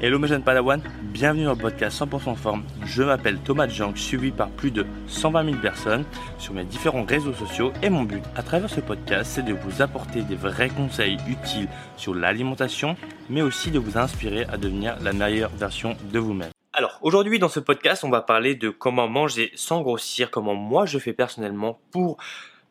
Hello 0.00 0.18
mes 0.18 0.26
jeunes 0.26 0.42
Padawan, 0.42 0.82
bienvenue 1.02 1.44
dans 1.44 1.52
le 1.52 1.56
podcast 1.56 2.00
100% 2.00 2.34
forme. 2.34 2.64
Je 2.84 3.04
m'appelle 3.04 3.38
Thomas 3.38 3.68
Jank, 3.68 3.96
suivi 3.96 4.32
par 4.32 4.50
plus 4.50 4.72
de 4.72 4.84
120 5.06 5.44
000 5.44 5.56
personnes 5.58 6.04
sur 6.36 6.52
mes 6.52 6.64
différents 6.64 7.04
réseaux 7.04 7.32
sociaux 7.32 7.72
et 7.80 7.90
mon 7.90 8.02
but 8.02 8.22
à 8.34 8.42
travers 8.42 8.68
ce 8.68 8.80
podcast 8.80 9.30
c'est 9.32 9.44
de 9.44 9.54
vous 9.54 9.82
apporter 9.82 10.22
des 10.22 10.34
vrais 10.34 10.68
conseils 10.68 11.16
utiles 11.28 11.68
sur 11.96 12.12
l'alimentation 12.12 12.96
mais 13.30 13.40
aussi 13.40 13.70
de 13.70 13.78
vous 13.78 13.96
inspirer 13.96 14.44
à 14.46 14.56
devenir 14.56 14.96
la 15.00 15.12
meilleure 15.12 15.50
version 15.50 15.96
de 16.12 16.18
vous-même. 16.18 16.50
Alors 16.72 16.98
aujourd'hui 17.00 17.38
dans 17.38 17.48
ce 17.48 17.60
podcast 17.60 18.02
on 18.02 18.10
va 18.10 18.20
parler 18.20 18.56
de 18.56 18.70
comment 18.70 19.08
manger 19.08 19.52
sans 19.54 19.80
grossir, 19.80 20.30
comment 20.32 20.56
moi 20.56 20.86
je 20.86 20.98
fais 20.98 21.12
personnellement 21.12 21.78
pour 21.92 22.18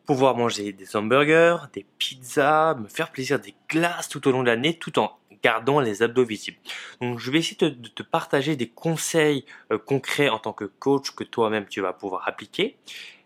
pouvoir 0.04 0.36
manger 0.36 0.72
des 0.72 0.94
hamburgers, 0.96 1.56
des 1.72 1.86
pizzas, 1.98 2.74
me 2.74 2.88
faire 2.88 3.10
plaisir, 3.10 3.40
des 3.40 3.54
glaces 3.70 4.10
tout 4.10 4.28
au 4.28 4.30
long 4.30 4.42
de 4.42 4.48
l'année 4.48 4.78
tout 4.78 4.98
en 4.98 5.16
gardant 5.44 5.78
les 5.78 6.02
abdos 6.02 6.24
visibles. 6.24 6.56
Donc 7.02 7.18
je 7.18 7.30
vais 7.30 7.38
essayer 7.38 7.70
de, 7.70 7.88
te 7.88 8.02
partager 8.02 8.56
des 8.56 8.68
conseils 8.68 9.44
euh, 9.70 9.78
concrets 9.78 10.30
en 10.30 10.38
tant 10.38 10.54
que 10.54 10.64
coach 10.64 11.10
que 11.10 11.22
toi-même 11.22 11.66
tu 11.66 11.82
vas 11.82 11.92
pouvoir 11.92 12.26
appliquer. 12.26 12.78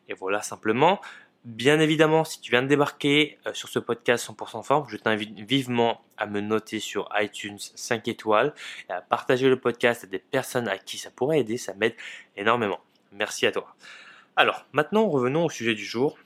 Et 0.08 0.14
voilà 0.14 0.42
simplement. 0.42 1.00
Bien 1.44 1.78
évidemment, 1.78 2.24
si 2.24 2.40
tu 2.40 2.50
viens 2.50 2.62
de 2.62 2.66
débarquer 2.66 3.38
euh, 3.46 3.54
sur 3.54 3.68
ce 3.68 3.78
podcast 3.78 4.28
100% 4.28 4.64
forme, 4.64 4.88
je 4.88 4.96
t'invite 4.96 5.38
vivement 5.38 6.02
à 6.16 6.26
me 6.26 6.40
noter 6.40 6.80
sur 6.80 7.08
iTunes 7.14 7.58
5 7.60 8.08
étoiles 8.08 8.52
et 8.90 8.92
à 8.92 9.00
partager 9.00 9.48
le 9.48 9.60
podcast 9.60 10.02
à 10.02 10.06
des 10.08 10.18
personnes 10.18 10.66
à 10.66 10.76
qui 10.76 10.98
ça 10.98 11.12
pourrait 11.12 11.38
aider, 11.38 11.56
ça 11.56 11.72
m'aide 11.74 11.94
énormément. 12.36 12.80
Merci 13.12 13.46
à 13.46 13.52
toi. 13.52 13.76
Alors, 14.34 14.66
maintenant 14.72 15.08
revenons 15.08 15.44
au 15.44 15.50
sujet 15.50 15.76
du 15.76 15.84
jour. 15.84 16.18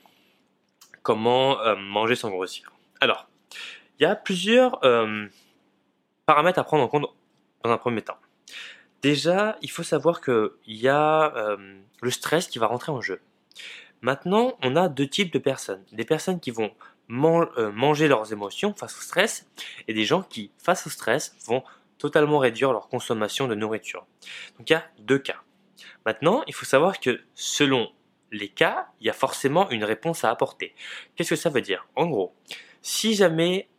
Comment 1.03 1.61
euh, 1.61 1.75
manger 1.75 2.15
sans 2.15 2.31
grossir? 2.31 2.71
Alors, 2.99 3.27
il 3.99 4.03
y 4.03 4.05
a 4.07 4.15
plusieurs 4.15 4.83
paramètres 6.25 6.59
à 6.59 6.63
prendre 6.63 6.83
en 6.83 6.87
compte 6.87 7.05
dans 7.63 7.71
un 7.71 7.77
premier 7.77 8.01
temps. 8.01 8.17
Déjà, 9.01 9.57
il 9.61 9.69
faut 9.69 9.83
savoir 9.83 10.21
qu'il 10.21 10.49
y 10.67 10.87
a 10.87 11.35
euh, 11.35 11.57
le 12.01 12.11
stress 12.11 12.47
qui 12.47 12.59
va 12.59 12.67
rentrer 12.67 12.91
en 12.91 13.01
jeu. 13.01 13.21
Maintenant, 14.01 14.57
on 14.61 14.75
a 14.75 14.89
deux 14.89 15.07
types 15.07 15.31
de 15.31 15.39
personnes. 15.39 15.83
Des 15.91 16.05
personnes 16.05 16.39
qui 16.39 16.51
vont 16.51 16.71
euh, 17.09 17.71
manger 17.71 18.07
leurs 18.07 18.31
émotions 18.31 18.73
face 18.73 18.97
au 18.97 19.01
stress 19.01 19.47
et 19.87 19.93
des 19.93 20.05
gens 20.05 20.23
qui, 20.23 20.51
face 20.57 20.87
au 20.87 20.89
stress, 20.89 21.35
vont 21.45 21.63
totalement 21.97 22.39
réduire 22.39 22.71
leur 22.71 22.87
consommation 22.87 23.47
de 23.47 23.55
nourriture. 23.55 24.05
Donc 24.57 24.69
il 24.69 24.73
y 24.73 24.75
a 24.75 24.85
deux 24.99 25.19
cas. 25.19 25.41
Maintenant, 26.05 26.43
il 26.47 26.53
faut 26.53 26.65
savoir 26.65 26.99
que 26.99 27.21
selon 27.33 27.89
les 28.31 28.49
cas, 28.49 28.87
il 28.99 29.07
y 29.07 29.09
a 29.09 29.13
forcément 29.13 29.69
une 29.69 29.83
réponse 29.83 30.23
à 30.23 30.29
apporter. 30.29 30.75
Qu'est-ce 31.15 31.31
que 31.31 31.35
ça 31.35 31.49
veut 31.49 31.61
dire? 31.61 31.87
En 31.95 32.07
gros, 32.07 32.35
si 32.81 33.15
jamais 33.15 33.69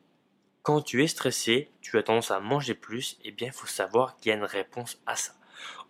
quand 0.65 0.81
tu 0.81 1.05
es 1.05 1.07
stressé, 1.07 1.71
tu 1.83 1.99
as 1.99 2.03
tendance 2.03 2.31
à 2.31 2.41
manger 2.41 2.75
plus, 2.75 3.19
eh 3.23 3.31
bien, 3.31 3.49
il 3.49 3.53
faut 3.53 3.67
savoir 3.67 4.17
qu'il 4.17 4.31
y 4.31 4.33
a 4.33 4.39
une 4.39 4.45
réponse 4.45 4.99
à 5.07 5.15
ça. 5.15 5.33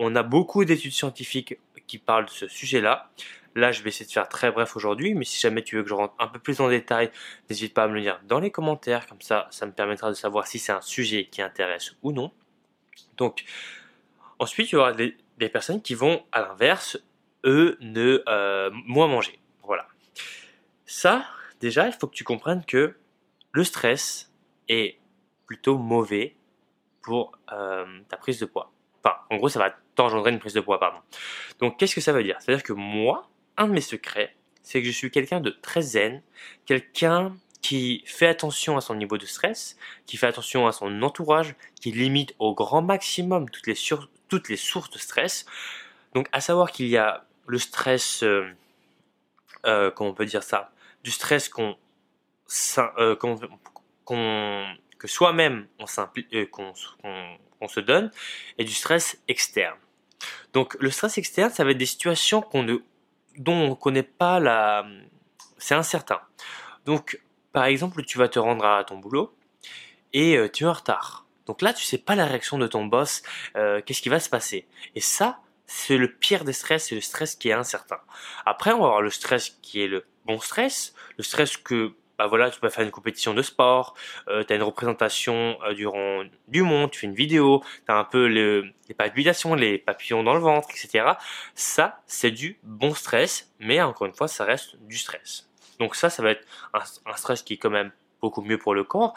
On 0.01 0.17
a 0.17 0.25
beaucoup 0.25 0.65
d'études 0.65 0.93
scientifiques 0.93 1.59
qui 1.87 1.99
parlent 1.99 2.25
de 2.25 2.31
ce 2.31 2.49
sujet-là. 2.49 3.09
Là, 3.55 3.71
je 3.71 3.85
vais 3.85 3.91
essayer 3.91 4.05
de 4.05 4.11
faire 4.11 4.29
très 4.29 4.51
bref 4.51 4.75
aujourd'hui, 4.75 5.15
mais 5.15 5.25
si 5.25 5.39
jamais 5.39 5.63
tu 5.63 5.77
veux 5.77 5.85
que 5.85 5.89
je 5.89 5.95
rentre 5.95 6.15
un 6.19 6.27
peu 6.27 6.41
plus 6.41 6.61
en 6.61 6.69
détail, 6.69 7.13
n'hésite 7.49 7.73
pas 7.73 7.85
à 7.85 7.89
me 7.89 7.95
le 7.95 8.01
dire 8.01 8.21
dans 8.25 8.41
les 8.41 8.51
commentaires, 8.51 9.07
comme 9.07 9.21
ça, 9.21 9.47
ça 9.53 9.65
me 9.65 9.71
permettra 9.71 10.09
de 10.09 10.15
savoir 10.15 10.49
si 10.49 10.59
c'est 10.59 10.73
un 10.73 10.81
sujet 10.81 11.27
qui 11.27 11.41
intéresse 11.41 11.95
ou 12.03 12.11
non. 12.11 12.33
Donc, 13.17 13.45
ensuite, 14.41 14.73
il 14.73 14.75
y 14.75 14.77
aura 14.77 14.93
des, 14.93 15.17
personnes 15.53 15.83
qui 15.83 15.95
vont, 15.95 16.25
à 16.33 16.41
l'inverse, 16.41 16.99
eux, 17.45 17.77
ne 17.81 18.25
euh, 18.29 18.71
moins 18.73 19.07
manger. 19.07 19.39
Voilà. 19.63 19.87
Ça, 20.85 21.25
déjà, 21.61 21.87
il 21.87 21.93
faut 21.93 22.09
que 22.09 22.17
tu 22.17 22.25
comprennes 22.25 22.65
que 22.65 22.97
le 23.53 23.63
stress, 23.63 24.34
est 24.69 24.99
plutôt 25.47 25.79
mauvais 25.79 26.37
pour 27.03 27.33
euh, 27.53 27.85
ta 28.09 28.17
prise 28.17 28.39
de 28.41 28.47
poids. 28.47 28.73
Enfin, 29.03 29.17
en 29.31 29.37
gros, 29.37 29.49
ça 29.49 29.59
va 29.59 29.75
t'engendrer 29.95 30.31
une 30.31 30.39
prise 30.39 30.55
de 30.55 30.61
poids, 30.61 30.81
pardon. 30.81 30.99
Donc, 31.59 31.79
qu'est-ce 31.79 31.95
que 31.95 32.01
ça 32.01 32.13
veut 32.13 32.23
dire? 32.23 32.37
C'est-à-dire 32.41 32.63
que 32.63 32.73
moi, 32.73 33.29
un 33.57 33.69
de 33.69 33.73
mes 33.73 33.81
secrets, 33.81 34.35
c'est 34.63 34.81
que 34.81 34.87
je 34.87 34.93
suis 34.93 35.11
quelqu'un 35.11 35.41
de 35.41 35.51
très 35.51 35.83
zen, 35.83 36.23
quelqu'un 36.65 37.37
qui 37.61 38.03
fait 38.07 38.27
attention 38.27 38.77
à 38.77 38.81
son 38.81 38.95
niveau 38.95 39.19
de 39.19 39.27
stress, 39.27 39.77
qui 40.07 40.17
fait 40.17 40.27
attention 40.27 40.67
à 40.67 40.73
son 40.73 41.03
entourage, 41.03 41.55
qui 41.81 41.93
limite 41.93 42.35
au 42.39 42.55
grand 42.55 42.83
maximum 42.83 43.49
toutes 43.51 43.67
les, 43.67 43.75
toutes 44.29 44.49
les 44.49 44.57
sources 44.57 44.91
de 44.91 44.99
stress. 44.99 45.47
Donc, 46.15 46.29
à 46.33 46.41
savoir 46.41 46.71
qu'il 46.73 46.89
y 46.89 46.97
a 46.97 47.25
le 47.47 47.59
stress, 47.59 48.23
euh, 48.23 48.47
euh, 49.67 49.91
comment 49.91 50.11
on 50.11 50.15
peut 50.15 50.27
dire 50.27 50.43
ça, 50.43 50.73
du 51.03 51.11
stress 51.11 51.49
qu'on 51.49 51.77
euh, 52.79 53.17
que 54.07 55.09
soi-même 55.09 55.67
on, 55.79 55.85
euh, 56.35 56.47
qu'on, 56.47 57.69
se 57.69 57.81
donne 57.81 58.11
et 58.59 58.65
du 58.65 58.73
stress 58.73 59.19
externe. 59.29 59.79
Donc 60.53 60.77
le 60.81 60.91
stress 60.91 61.19
externe, 61.19 61.51
ça 61.51 61.65
va 61.65 61.71
être 61.71 61.79
des 61.79 61.87
situations 61.87 62.43
qu'on 62.43 62.63
ne, 62.63 62.77
dont 63.39 63.55
on 63.55 63.71
ne 63.71 63.75
connaît 63.75 64.03
pas 64.03 64.41
la... 64.41 64.87
C'est 65.59 65.75
incertain. 65.75 66.21
Donc 66.85 67.21
par 67.53 67.65
exemple, 67.65 68.03
tu 68.05 68.19
vas 68.19 68.29
te 68.29 68.39
rendre 68.39 68.65
à 68.65 68.85
ton 68.85 68.99
boulot 68.99 69.35
et 70.13 70.37
euh, 70.37 70.51
tu 70.51 70.65
es 70.65 70.67
en 70.67 70.73
retard. 70.73 71.27
Donc 71.47 71.63
là, 71.63 71.73
tu 71.73 71.85
sais 71.85 71.99
pas 71.99 72.15
la 72.15 72.27
réaction 72.27 72.59
de 72.59 72.67
ton 72.67 72.85
boss, 72.87 73.23
euh, 73.57 73.81
qu'est-ce 73.85 74.03
qui 74.03 74.09
va 74.09 74.21
se 74.21 74.31
passer. 74.31 74.67
Et 74.95 75.01
ça, 75.01 75.41
c'est 75.67 75.97
le 75.97 76.13
pire 76.13 76.45
des 76.45 76.53
stress, 76.53 76.89
c'est 76.89 76.95
le 76.95 77.01
stress 77.01 77.35
qui 77.35 77.49
est 77.49 77.53
incertain. 77.53 77.99
Après, 78.47 78.73
on 78.73 78.81
va 78.81 78.87
avoir 78.87 79.03
le 79.03 79.11
stress 79.11 79.51
qui 79.63 79.83
est 79.83 79.87
le 79.87 80.05
bon 80.25 80.39
stress, 80.39 80.95
le 81.17 81.25
stress 81.25 81.57
que 81.57 81.95
bah 82.19 82.27
voilà, 82.27 82.51
tu 82.51 82.61
peux 82.61 82.69
faire 82.69 82.85
une 82.85 82.91
compétition 82.91 83.35
de 83.35 83.43
sport, 83.43 83.95
euh, 84.29 84.45
tu 84.45 84.53
as 84.53 84.57
une 84.57 84.63
représentation 84.63 85.59
euh, 85.65 85.75
durant 85.75 86.23
du 86.49 86.63
monde, 86.63 86.91
tu 86.91 87.01
fais 87.01 87.07
une 87.07 87.15
vidéo, 87.15 87.63
tu 87.87 87.93
as 87.93 87.97
un 87.97 88.05
peu 88.05 88.29
le, 88.29 88.73
les 88.89 88.95
palpitations, 88.95 89.55
les 89.55 89.79
papillons 89.79 90.23
dans 90.23 90.35
le 90.35 90.41
ventre, 90.41 90.69
etc. 90.71 91.13
Ça, 91.55 92.03
c'est 92.07 92.31
du 92.31 92.59
bon 92.63 92.95
stress, 92.95 93.53
mais 93.59 93.83
encore 93.83 94.07
une 94.07 94.15
fois, 94.15 94.29
ça 94.29 94.45
reste 94.45 94.77
du 94.83 94.97
stress. 94.97 95.51
Donc 95.81 95.97
ça, 95.97 96.09
ça 96.09 96.23
va 96.23 96.31
être 96.31 96.47
un, 96.73 96.81
un 97.07 97.17
stress 97.17 97.43
qui 97.43 97.55
est 97.55 97.59
quand 97.59 97.71
même 97.71 97.91
beaucoup 98.21 98.43
mieux 98.43 98.59
pour 98.59 98.75
le 98.75 98.85
corps, 98.85 99.15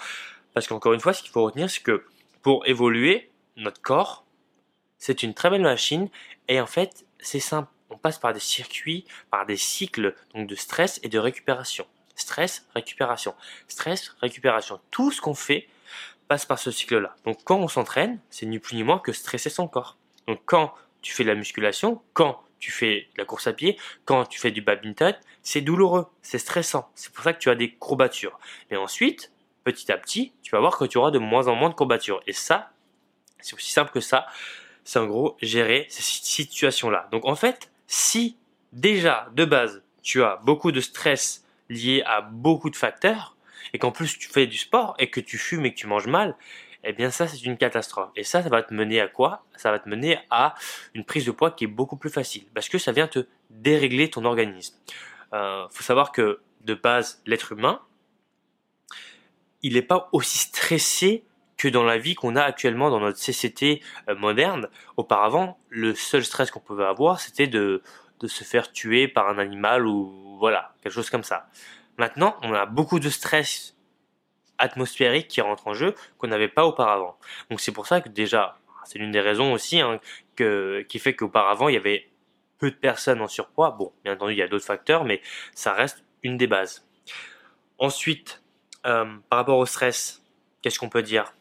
parce 0.53 0.67
qu'encore 0.67 0.93
une 0.93 0.99
fois, 0.99 1.13
ce 1.13 1.21
qu'il 1.21 1.31
faut 1.31 1.43
retenir, 1.43 1.69
c'est 1.69 1.83
que 1.83 2.03
pour 2.41 2.65
évoluer, 2.67 3.31
notre 3.57 3.81
corps, 3.81 4.25
c'est 4.97 5.21
une 5.21 5.35
très 5.35 5.51
belle 5.51 5.61
machine, 5.61 6.09
et 6.47 6.59
en 6.59 6.65
fait, 6.65 7.05
c'est 7.19 7.39
simple, 7.39 7.69
on 7.89 7.97
passe 7.97 8.17
par 8.17 8.33
des 8.33 8.39
circuits, 8.39 9.05
par 9.29 9.45
des 9.45 9.57
cycles 9.57 10.15
donc 10.33 10.47
de 10.47 10.55
stress 10.55 10.99
et 11.03 11.09
de 11.09 11.19
récupération 11.19 11.85
stress, 12.17 12.67
récupération. 12.75 13.33
Stress, 13.69 14.15
récupération. 14.19 14.81
Tout 14.91 15.11
ce 15.11 15.21
qu'on 15.21 15.33
fait 15.33 15.69
passe 16.27 16.45
par 16.45 16.59
ce 16.59 16.71
cycle-là. 16.71 17.15
Donc 17.23 17.39
quand 17.45 17.57
on 17.57 17.69
s'entraîne, 17.69 18.19
c'est 18.29 18.45
ni 18.45 18.59
plus 18.59 18.75
ni 18.75 18.83
moins 18.83 18.99
que 18.99 19.13
stresser 19.13 19.49
son 19.49 19.69
corps. 19.69 19.97
Donc 20.27 20.41
quand 20.45 20.73
tu 21.01 21.13
fais 21.13 21.23
de 21.23 21.29
la 21.29 21.35
musculation, 21.35 22.01
quand 22.13 22.43
tu 22.59 22.71
fais 22.71 23.07
de 23.13 23.19
la 23.19 23.25
course 23.25 23.47
à 23.47 23.53
pied, 23.53 23.77
quand 24.03 24.25
tu 24.25 24.39
fais 24.39 24.51
du 24.51 24.61
badminton, 24.61 25.15
c'est 25.41 25.61
douloureux, 25.61 26.07
c'est 26.21 26.39
stressant. 26.39 26.89
C'est 26.95 27.13
pour 27.13 27.23
ça 27.23 27.31
que 27.31 27.39
tu 27.39 27.49
as 27.49 27.55
des 27.55 27.71
courbatures. 27.71 28.39
Mais 28.69 28.77
ensuite, 28.77 29.31
petit 29.63 29.91
à 29.91 29.97
petit, 29.97 30.33
tu 30.41 30.51
vas 30.51 30.59
voir 30.59 30.77
que 30.77 30.85
tu 30.85 30.97
auras 30.97 31.11
de 31.11 31.19
moins 31.19 31.47
en 31.47 31.55
moins 31.55 31.69
de 31.69 31.75
courbatures. 31.75 32.21
Et 32.27 32.33
ça, 32.33 32.71
c'est 33.39 33.53
aussi 33.53 33.71
simple 33.71 33.91
que 33.91 34.01
ça. 34.01 34.25
C'est 34.83 34.99
en 34.99 35.05
gros 35.05 35.37
gérer 35.41 35.85
ces 35.89 36.01
situations-là. 36.01 37.07
Donc 37.11 37.25
en 37.25 37.35
fait, 37.35 37.71
si 37.85 38.37
déjà 38.73 39.29
de 39.33 39.45
base 39.45 39.83
tu 40.01 40.23
as 40.23 40.37
beaucoup 40.43 40.71
de 40.71 40.79
stress 40.79 41.45
lié 41.69 42.03
à 42.05 42.21
beaucoup 42.21 42.69
de 42.69 42.75
facteurs, 42.75 43.35
et 43.73 43.79
qu'en 43.79 43.91
plus 43.91 44.17
tu 44.17 44.29
fais 44.29 44.47
du 44.47 44.57
sport 44.57 44.95
et 44.99 45.09
que 45.09 45.19
tu 45.19 45.37
fumes 45.37 45.65
et 45.65 45.73
que 45.73 45.77
tu 45.77 45.87
manges 45.87 46.07
mal, 46.07 46.35
eh 46.83 46.93
bien 46.93 47.11
ça 47.11 47.27
c'est 47.27 47.43
une 47.43 47.57
catastrophe. 47.57 48.09
Et 48.15 48.23
ça, 48.23 48.41
ça 48.43 48.49
va 48.49 48.63
te 48.63 48.73
mener 48.73 49.01
à 49.01 49.07
quoi? 49.07 49.45
Ça 49.55 49.71
va 49.71 49.79
te 49.79 49.89
mener 49.89 50.19
à 50.29 50.55
une 50.93 51.03
prise 51.03 51.25
de 51.25 51.31
poids 51.31 51.51
qui 51.51 51.65
est 51.65 51.67
beaucoup 51.67 51.97
plus 51.97 52.09
facile, 52.09 52.45
parce 52.53 52.69
que 52.69 52.77
ça 52.77 52.91
vient 52.91 53.07
te 53.07 53.27
dérégler 53.49 54.09
ton 54.09 54.25
organisme. 54.25 54.75
Euh, 55.33 55.67
faut 55.69 55.83
savoir 55.83 56.11
que 56.11 56.39
de 56.61 56.73
base, 56.73 57.21
l'être 57.25 57.51
humain, 57.51 57.81
il 59.63 59.73
n'est 59.73 59.81
pas 59.81 60.09
aussi 60.11 60.37
stressé 60.37 61.23
que 61.57 61.67
dans 61.67 61.83
la 61.83 61.97
vie 61.97 62.15
qu'on 62.15 62.35
a 62.35 62.41
actuellement 62.41 62.89
dans 62.89 62.99
notre 62.99 63.17
CCT 63.17 63.81
euh, 64.09 64.15
moderne. 64.15 64.69
Auparavant, 64.95 65.59
le 65.69 65.95
seul 65.95 66.23
stress 66.23 66.51
qu'on 66.51 66.59
pouvait 66.59 66.85
avoir, 66.85 67.19
c'était 67.19 67.47
de, 67.47 67.81
de 68.19 68.27
se 68.27 68.43
faire 68.43 68.71
tuer 68.71 69.07
par 69.07 69.29
un 69.29 69.37
animal 69.37 69.85
ou 69.85 70.37
voilà, 70.39 70.73
quelque 70.81 70.93
chose 70.93 71.09
comme 71.09 71.23
ça. 71.23 71.47
Maintenant, 71.97 72.37
on 72.43 72.53
a 72.53 72.65
beaucoup 72.65 72.99
de 72.99 73.09
stress 73.09 73.75
atmosphérique 74.57 75.27
qui 75.27 75.41
rentre 75.41 75.67
en 75.67 75.73
jeu 75.73 75.93
qu'on 76.17 76.27
n'avait 76.27 76.47
pas 76.47 76.65
auparavant. 76.65 77.17
Donc 77.49 77.59
c'est 77.59 77.71
pour 77.71 77.87
ça 77.87 78.01
que 78.01 78.09
déjà, 78.09 78.57
c'est 78.85 78.99
l'une 78.99 79.11
des 79.11 79.21
raisons 79.21 79.53
aussi 79.53 79.79
hein, 79.79 79.99
que, 80.35 80.85
qui 80.89 80.99
fait 80.99 81.15
qu'auparavant 81.15 81.69
il 81.69 81.73
y 81.73 81.77
avait 81.77 82.09
peu 82.57 82.71
de 82.71 82.75
personnes 82.75 83.21
en 83.21 83.27
surpoids. 83.27 83.71
Bon, 83.71 83.91
bien 84.03 84.13
entendu, 84.13 84.33
il 84.33 84.37
y 84.37 84.41
a 84.41 84.47
d'autres 84.47 84.65
facteurs, 84.65 85.03
mais 85.03 85.21
ça 85.53 85.73
reste 85.73 86.03
une 86.23 86.37
des 86.37 86.47
bases. 86.47 86.87
Ensuite, 87.77 88.41
euh, 88.85 89.05
par 89.29 89.39
rapport 89.39 89.59
au 89.59 89.65
stress, 89.65 90.23
qu'est-ce 90.61 90.79
qu'on 90.79 90.89
peut 90.89 91.03
dire? 91.03 91.33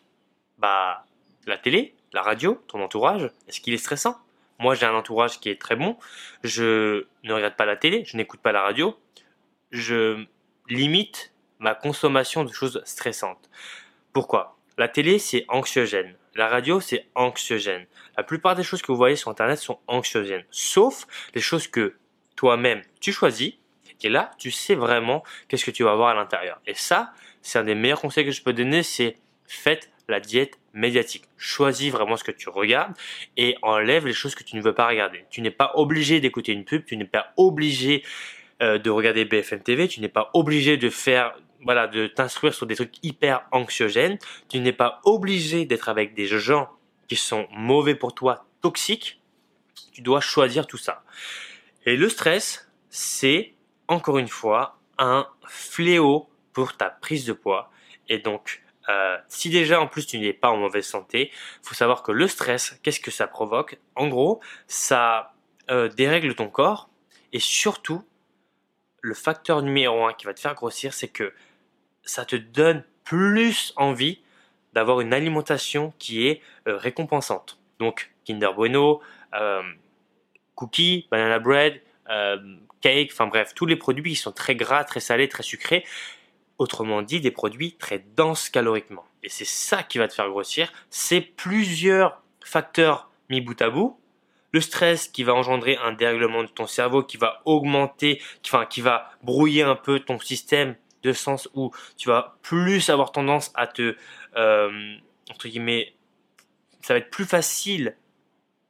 Bah, 0.59 1.05
la 1.47 1.57
télé, 1.57 1.95
la 2.13 2.23
radio, 2.23 2.63
ton 2.69 2.83
entourage, 2.83 3.31
est-ce 3.49 3.61
qu'il 3.61 3.73
est 3.73 3.79
stressant? 3.79 4.17
Moi, 4.59 4.75
j'ai 4.75 4.87
un 4.87 4.95
entourage 4.95 5.41
qui 5.41 5.51
est 5.51 5.61
très 5.61 5.77
bon. 5.77 5.97
Je 6.43 7.07
ne 7.25 7.33
regarde 7.33 7.57
pas 7.57 7.67
la 7.67 7.77
télé, 7.77 8.05
je 8.05 8.17
n'écoute 8.17 8.41
pas 8.41 8.53
la 8.53 8.63
radio. 8.63 8.99
Je 9.71 10.25
limite 10.69 11.33
ma 11.59 11.75
consommation 11.75 12.45
de 12.45 12.53
choses 12.53 12.83
stressantes. 12.85 13.51
Pourquoi? 14.13 14.57
La 14.79 14.89
télé, 14.89 15.19
c'est 15.19 15.45
anxiogène. 15.49 16.17
La 16.35 16.49
radio, 16.49 16.81
c'est 16.81 17.07
anxiogène. 17.15 17.87
La 18.17 18.23
plupart 18.23 18.55
des 18.55 18.63
choses 18.63 18.83
que 18.83 18.93
vous 18.93 18.99
voyez 18.99 19.17
sur 19.17 19.31
Internet 19.31 19.59
sont 19.59 19.79
anxiogènes, 19.87 20.45
sauf 20.51 21.07
les 21.35 21.41
choses 21.41 21.67
que 21.67 21.97
toi-même 22.37 22.83
tu 23.01 23.13
choisis. 23.13 23.55
Et 24.03 24.11
là, 24.11 24.31
tu 24.39 24.51
sais 24.51 24.75
vraiment 24.75 25.25
qu'est-ce 25.49 25.65
que 25.65 25.71
tu 25.71 25.83
vas 25.83 25.93
avoir 25.93 26.11
à 26.11 26.15
l'intérieur. 26.15 26.61
Et 26.67 26.75
ça, 26.75 27.13
c'est 27.41 27.59
un 27.59 27.65
des 27.65 27.75
meilleurs 27.75 28.01
conseils 28.01 28.27
que 28.27 28.31
je 28.31 28.43
peux 28.43 28.53
donner, 28.53 28.83
c'est 28.83 29.17
faites 29.47 29.91
la 30.09 30.21
diète 30.21 30.59
médiatique. 30.73 31.25
Choisis 31.37 31.91
vraiment 31.91 32.17
ce 32.17 32.25
que 32.25 32.31
tu 32.31 32.49
regardes 32.49 32.95
et 33.37 33.57
enlève 33.63 34.07
les 34.07 34.13
choses 34.13 34.35
que 34.35 34.45
tu 34.45 34.57
ne 34.57 34.63
veux 34.63 34.75
pas 34.75 34.87
regarder. 34.87 35.25
Tu 35.31 35.41
n'es 35.41 35.51
pas 35.51 35.73
obligé 35.75 36.21
d'écouter 36.21 36.53
une 36.53 36.65
pub, 36.65 36.85
tu 36.85 36.97
n'es 36.97 37.05
pas 37.05 37.33
obligé 37.37 38.05
euh, 38.63 38.79
de 38.79 38.91
regarder 38.91 39.25
BFM 39.25 39.61
TV, 39.61 39.89
tu 39.89 40.01
n'es 40.01 40.09
pas 40.09 40.31
obligé 40.35 40.77
de 40.77 40.89
faire 40.91 41.35
voilà, 41.63 41.87
de 41.87 42.07
t'instruire 42.07 42.55
sur 42.55 42.67
des 42.67 42.77
trucs 42.77 42.95
hyper 43.03 43.47
anxiogènes. 43.51 44.19
Tu 44.49 44.61
n'es 44.61 44.73
pas 44.73 45.01
obligé 45.05 45.65
d'être 45.65 45.89
avec 45.89 46.15
des 46.15 46.27
gens 46.27 46.71
qui 47.09 47.17
sont 47.17 47.49
mauvais 47.53 47.95
pour 47.95 48.15
toi, 48.15 48.47
toxiques. 48.61 49.21
Tu 49.93 50.01
dois 50.01 50.21
choisir 50.21 50.67
tout 50.67 50.77
ça. 50.77 51.03
Et 51.85 51.97
le 51.97 52.09
stress, 52.09 52.71
c'est 52.91 53.55
encore 53.89 54.19
une 54.19 54.29
fois 54.29 54.79
un 54.99 55.27
fléau 55.47 56.29
pour 56.53 56.77
ta 56.77 56.91
prise 56.91 57.25
de 57.25 57.33
poids. 57.33 57.71
Et 58.09 58.19
donc, 58.19 58.63
euh, 58.89 59.17
si 59.29 59.51
déjà 59.51 59.81
en 59.81 59.87
plus 59.87 60.07
tu 60.07 60.19
n'es 60.19 60.33
pas 60.33 60.49
en 60.49 60.57
mauvaise 60.57 60.87
santé, 60.87 61.33
faut 61.63 61.75
savoir 61.75 62.03
que 62.03 62.13
le 62.13 62.29
stress, 62.29 62.79
qu'est-ce 62.83 63.01
que 63.01 63.11
ça 63.11 63.27
provoque? 63.27 63.79
En 63.95 64.09
gros, 64.09 64.41
ça 64.67 65.35
euh, 65.71 65.89
dérègle 65.89 66.35
ton 66.35 66.49
corps 66.49 66.89
et 67.33 67.41
surtout, 67.41 68.05
le 69.01 69.15
facteur 69.15 69.63
numéro 69.63 70.05
un 70.07 70.13
qui 70.13 70.27
va 70.27 70.35
te 70.35 70.41
faire 70.41 70.55
grossir, 70.55 70.95
c'est 70.95 71.09
que 71.09 71.33
ça 72.03 72.25
te 72.25 72.37
donne 72.37 72.85
plus 73.05 73.73
envie 73.77 74.21
d'avoir 74.73 75.01
une 75.01 75.13
alimentation 75.13 75.93
qui 75.99 76.27
est 76.27 76.41
euh, 76.69 76.77
récompensante. 76.77 77.59
Donc 77.79 78.13
Kinder 78.25 78.53
Bueno, 78.55 79.01
cookies, 80.55 81.07
banana 81.11 81.39
bread, 81.39 81.83
cake, 82.81 83.11
enfin 83.13 83.27
bref, 83.27 83.53
tous 83.55 83.67
les 83.67 83.77
produits 83.77 84.13
qui 84.13 84.17
sont 84.17 84.33
très 84.33 84.55
gras, 84.55 84.85
très 84.85 85.01
salés, 85.01 85.29
très 85.29 85.43
sucrés. 85.43 85.85
Autrement 86.59 87.03
dit, 87.03 87.21
des 87.21 87.31
produits 87.31 87.77
très 87.77 87.99
denses 88.17 88.49
caloriquement. 88.49 89.05
Et 89.23 89.29
c'est 89.29 89.45
ça 89.45 89.83
qui 89.83 89.99
va 89.99 90.09
te 90.09 90.15
faire 90.15 90.29
grossir. 90.29 90.73
C'est 90.91 91.21
plusieurs 91.21 92.23
facteurs 92.45 93.11
mis 93.29 93.41
bout 93.41 93.61
à 93.61 93.71
bout. 93.71 94.01
Le 94.53 94.61
stress 94.61 95.09
qui 95.09 95.23
va 95.23 95.35
engendrer 95.35 95.77
un 95.77 95.93
dérèglement 95.93 96.43
de 96.43 96.49
ton 96.49 96.67
cerveau, 96.67 97.03
qui 97.03 97.17
va 97.17 97.43
augmenter, 97.45 98.23
enfin, 98.47 98.65
qui 98.65 98.81
va 98.81 99.11
brouiller 99.23 99.63
un 99.63 99.75
peu 99.75 100.01
ton 100.01 100.19
système 100.19 100.77
de 101.03 101.13
sens 101.13 101.49
où 101.55 101.73
tu 101.97 102.09
vas 102.09 102.39
plus 102.43 102.89
avoir 102.89 103.13
tendance 103.13 103.53
à 103.55 103.67
te, 103.67 103.97
euh, 104.37 104.95
entre 105.31 105.49
guillemets, 105.49 105.95
ça 106.81 106.95
va 106.95 106.99
être 106.99 107.11
plus 107.11 107.25
facile, 107.25 107.97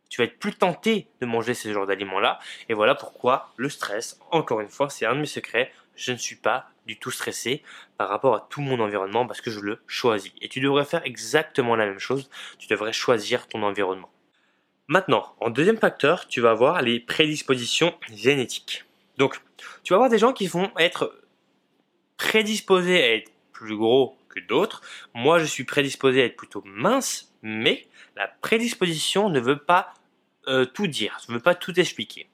tu 0.08 0.20
vas 0.20 0.24
être 0.24 0.38
plus 0.38 0.54
tenté 0.54 1.08
de 1.20 1.26
manger 1.26 1.54
ce 1.54 1.72
genre 1.72 1.86
d'aliments-là. 1.86 2.38
Et 2.68 2.74
voilà 2.74 2.94
pourquoi 2.94 3.50
le 3.56 3.68
stress, 3.68 4.18
encore 4.30 4.60
une 4.60 4.68
fois, 4.68 4.88
c'est 4.88 5.06
un 5.06 5.14
de 5.14 5.20
mes 5.20 5.26
secrets. 5.26 5.72
Je 5.94 6.12
ne 6.12 6.16
suis 6.16 6.36
pas 6.36 6.70
du 6.86 6.98
tout 6.98 7.10
stressé 7.10 7.62
par 7.98 8.08
rapport 8.08 8.34
à 8.34 8.46
tout 8.48 8.60
mon 8.60 8.80
environnement 8.80 9.26
parce 9.26 9.40
que 9.40 9.50
je 9.50 9.60
le 9.60 9.78
choisis. 9.86 10.32
Et 10.40 10.48
tu 10.48 10.60
devrais 10.60 10.84
faire 10.84 11.04
exactement 11.04 11.76
la 11.76 11.86
même 11.86 11.98
chose. 11.98 12.30
Tu 12.58 12.68
devrais 12.68 12.92
choisir 12.92 13.48
ton 13.48 13.62
environnement. 13.62 14.10
Maintenant, 14.88 15.34
en 15.40 15.50
deuxième 15.50 15.78
facteur, 15.78 16.28
tu 16.28 16.40
vas 16.40 16.50
avoir 16.50 16.80
les 16.82 17.00
prédispositions 17.00 17.94
génétiques. 18.14 18.84
Donc, 19.18 19.40
tu 19.82 19.92
vas 19.92 19.96
avoir 19.96 20.10
des 20.10 20.18
gens 20.18 20.32
qui 20.32 20.46
vont 20.46 20.70
être 20.78 21.12
prédisposé 22.16 23.02
à 23.02 23.14
être 23.16 23.32
plus 23.52 23.76
gros 23.76 24.16
que 24.28 24.40
d'autres. 24.40 24.82
Moi, 25.14 25.38
je 25.40 25.44
suis 25.44 25.64
prédisposé 25.64 26.22
à 26.22 26.26
être 26.26 26.36
plutôt 26.36 26.62
mince, 26.64 27.32
mais 27.42 27.88
la 28.14 28.28
prédisposition 28.28 29.28
ne 29.28 29.40
veut 29.40 29.58
pas 29.58 29.92
euh, 30.48 30.64
tout 30.64 30.86
dire, 30.86 31.18
ne 31.28 31.34
veut 31.34 31.40
pas 31.40 31.56
tout 31.56 31.78
expliquer. 31.78 32.28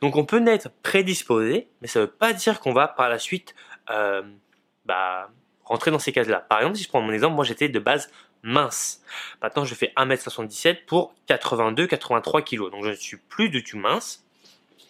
Donc 0.00 0.14
on 0.14 0.24
peut 0.24 0.38
naître 0.38 0.70
prédisposé, 0.84 1.66
mais 1.80 1.88
ça 1.88 1.98
ne 1.98 2.04
veut 2.04 2.10
pas 2.12 2.32
dire 2.32 2.60
qu'on 2.60 2.72
va 2.72 2.86
par 2.86 3.08
la 3.08 3.18
suite 3.18 3.56
euh, 3.90 4.22
bah, 4.84 5.30
rentrer 5.64 5.90
dans 5.90 5.98
ces 5.98 6.12
cases-là. 6.12 6.40
Par 6.40 6.58
exemple, 6.58 6.76
si 6.76 6.84
je 6.84 6.88
prends 6.88 7.00
mon 7.00 7.12
exemple, 7.12 7.34
moi 7.34 7.44
j'étais 7.44 7.68
de 7.68 7.78
base 7.78 8.10
mince. 8.42 9.02
Maintenant, 9.42 9.64
je 9.64 9.74
fais 9.74 9.92
1m77 9.96 10.84
pour 10.86 11.14
82-83 11.28 12.42
kg. 12.44 12.70
Donc 12.70 12.84
je 12.84 12.90
ne 12.90 12.94
suis 12.94 13.16
plus 13.16 13.48
du 13.48 13.64
tout 13.64 13.78
mince. 13.78 14.24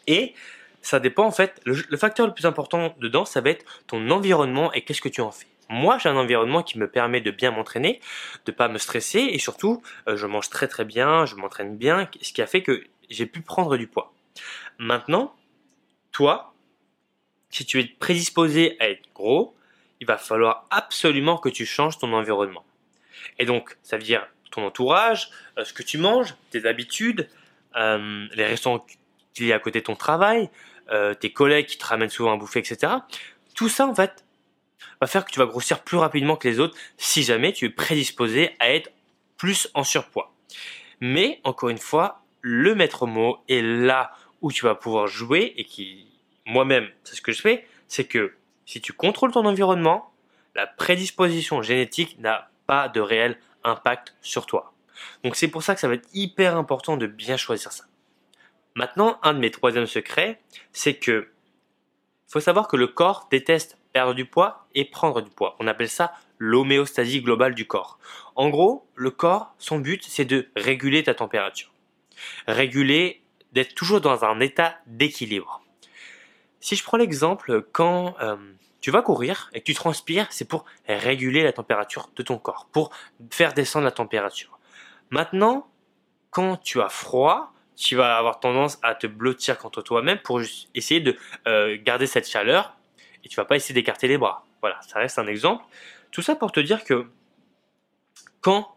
Et 0.06 0.34
ça 0.82 1.00
dépend 1.00 1.24
en 1.24 1.32
fait. 1.32 1.60
Le, 1.64 1.96
facteur 1.96 2.26
le 2.26 2.34
plus 2.34 2.46
important 2.46 2.94
dedans, 3.00 3.24
ça 3.24 3.40
va 3.40 3.50
être 3.50 3.64
ton 3.86 4.10
environnement 4.10 4.72
et 4.72 4.82
qu'est-ce 4.82 5.00
que 5.00 5.08
tu 5.08 5.20
en 5.20 5.32
fais. 5.32 5.46
Moi, 5.68 5.98
j'ai 5.98 6.08
un 6.08 6.16
environnement 6.16 6.62
qui 6.62 6.78
me 6.78 6.88
permet 6.88 7.20
de 7.20 7.32
bien 7.32 7.50
m'entraîner, 7.50 8.00
de 8.44 8.52
pas 8.52 8.68
me 8.68 8.78
stresser 8.78 9.18
et 9.18 9.38
surtout, 9.40 9.82
euh, 10.06 10.16
je 10.16 10.26
mange 10.26 10.48
très 10.48 10.68
très 10.68 10.84
bien, 10.84 11.26
je 11.26 11.34
m'entraîne 11.34 11.76
bien, 11.76 12.08
ce 12.22 12.32
qui 12.32 12.40
a 12.40 12.46
fait 12.46 12.62
que 12.62 12.84
j'ai 13.10 13.26
pu 13.26 13.40
prendre 13.40 13.76
du 13.76 13.88
poids. 13.88 14.12
Maintenant, 14.78 15.34
toi, 16.12 16.54
si 17.56 17.64
tu 17.64 17.80
es 17.80 17.84
prédisposé 17.84 18.76
à 18.80 18.90
être 18.90 19.08
gros, 19.14 19.56
il 20.00 20.06
va 20.06 20.18
falloir 20.18 20.66
absolument 20.68 21.38
que 21.38 21.48
tu 21.48 21.64
changes 21.64 21.96
ton 21.96 22.12
environnement. 22.12 22.66
Et 23.38 23.46
donc, 23.46 23.78
ça 23.82 23.96
veut 23.96 24.02
dire 24.02 24.28
ton 24.50 24.66
entourage, 24.66 25.30
euh, 25.56 25.64
ce 25.64 25.72
que 25.72 25.82
tu 25.82 25.96
manges, 25.96 26.34
tes 26.50 26.66
habitudes, 26.66 27.30
euh, 27.76 28.26
les 28.34 28.44
restaurants 28.44 28.84
qu'il 29.32 29.46
y 29.46 29.54
a 29.54 29.56
à 29.56 29.58
côté 29.58 29.80
de 29.80 29.86
ton 29.86 29.96
travail, 29.96 30.50
euh, 30.90 31.14
tes 31.14 31.32
collègues 31.32 31.64
qui 31.64 31.78
te 31.78 31.86
ramènent 31.86 32.10
souvent 32.10 32.34
à 32.34 32.36
bouffer, 32.36 32.58
etc. 32.58 32.92
Tout 33.54 33.70
ça, 33.70 33.86
en 33.86 33.94
fait, 33.94 34.26
va 35.00 35.06
faire 35.06 35.24
que 35.24 35.30
tu 35.30 35.38
vas 35.38 35.46
grossir 35.46 35.82
plus 35.82 35.96
rapidement 35.96 36.36
que 36.36 36.48
les 36.48 36.60
autres 36.60 36.76
si 36.98 37.22
jamais 37.22 37.54
tu 37.54 37.64
es 37.64 37.70
prédisposé 37.70 38.50
à 38.58 38.70
être 38.70 38.90
plus 39.38 39.70
en 39.72 39.82
surpoids. 39.82 40.34
Mais, 41.00 41.40
encore 41.42 41.70
une 41.70 41.78
fois, 41.78 42.22
le 42.42 42.74
maître 42.74 43.06
mot 43.06 43.38
est 43.48 43.62
là 43.62 44.12
où 44.42 44.52
tu 44.52 44.66
vas 44.66 44.74
pouvoir 44.74 45.06
jouer 45.06 45.54
et 45.56 45.64
qui, 45.64 46.06
moi-même, 46.46 46.88
c'est 47.04 47.16
ce 47.16 47.20
que 47.20 47.32
je 47.32 47.40
fais, 47.40 47.66
c'est 47.88 48.04
que 48.04 48.34
si 48.64 48.80
tu 48.80 48.92
contrôles 48.92 49.32
ton 49.32 49.44
environnement, 49.44 50.12
la 50.54 50.66
prédisposition 50.66 51.60
génétique 51.62 52.18
n'a 52.18 52.50
pas 52.66 52.88
de 52.88 53.00
réel 53.00 53.38
impact 53.64 54.14
sur 54.22 54.46
toi. 54.46 54.72
Donc 55.22 55.36
c'est 55.36 55.48
pour 55.48 55.62
ça 55.62 55.74
que 55.74 55.80
ça 55.80 55.88
va 55.88 55.94
être 55.94 56.08
hyper 56.14 56.56
important 56.56 56.96
de 56.96 57.06
bien 57.06 57.36
choisir 57.36 57.72
ça. 57.72 57.84
Maintenant, 58.74 59.18
un 59.22 59.34
de 59.34 59.38
mes 59.38 59.50
troisièmes 59.50 59.86
secrets, 59.86 60.40
c'est 60.72 60.94
que 60.94 61.28
faut 62.28 62.40
savoir 62.40 62.68
que 62.68 62.76
le 62.76 62.88
corps 62.88 63.28
déteste 63.30 63.78
perdre 63.92 64.14
du 64.14 64.26
poids 64.26 64.66
et 64.74 64.84
prendre 64.84 65.22
du 65.22 65.30
poids. 65.30 65.56
On 65.60 65.66
appelle 65.66 65.88
ça 65.88 66.12
l'homéostasie 66.38 67.22
globale 67.22 67.54
du 67.54 67.66
corps. 67.66 67.98
En 68.34 68.50
gros, 68.50 68.86
le 68.94 69.10
corps, 69.10 69.54
son 69.58 69.78
but, 69.78 70.04
c'est 70.04 70.24
de 70.24 70.48
réguler 70.56 71.02
ta 71.02 71.14
température. 71.14 71.72
Réguler, 72.46 73.22
d'être 73.52 73.74
toujours 73.74 74.00
dans 74.00 74.24
un 74.24 74.40
état 74.40 74.76
d'équilibre. 74.86 75.62
Si 76.66 76.74
je 76.74 76.82
prends 76.82 76.96
l'exemple, 76.96 77.64
quand 77.70 78.16
euh, 78.20 78.34
tu 78.80 78.90
vas 78.90 79.00
courir 79.00 79.50
et 79.52 79.60
que 79.60 79.66
tu 79.66 79.74
transpires, 79.74 80.26
c'est 80.30 80.48
pour 80.48 80.64
réguler 80.88 81.44
la 81.44 81.52
température 81.52 82.10
de 82.16 82.24
ton 82.24 82.38
corps, 82.38 82.66
pour 82.72 82.90
faire 83.30 83.52
descendre 83.52 83.84
la 83.84 83.92
température. 83.92 84.58
Maintenant, 85.10 85.70
quand 86.30 86.56
tu 86.56 86.80
as 86.82 86.88
froid, 86.88 87.52
tu 87.76 87.94
vas 87.94 88.18
avoir 88.18 88.40
tendance 88.40 88.80
à 88.82 88.96
te 88.96 89.06
blottir 89.06 89.58
contre 89.58 89.80
toi-même 89.80 90.18
pour 90.18 90.40
essayer 90.74 90.98
de 90.98 91.16
euh, 91.46 91.78
garder 91.80 92.08
cette 92.08 92.28
chaleur 92.28 92.76
et 93.22 93.28
tu 93.28 93.36
vas 93.36 93.44
pas 93.44 93.54
essayer 93.54 93.72
d'écarter 93.72 94.08
les 94.08 94.18
bras. 94.18 94.44
Voilà, 94.60 94.80
ça 94.82 94.98
reste 94.98 95.20
un 95.20 95.28
exemple. 95.28 95.64
Tout 96.10 96.22
ça 96.22 96.34
pour 96.34 96.50
te 96.50 96.58
dire 96.58 96.82
que 96.82 97.06
quand 98.40 98.74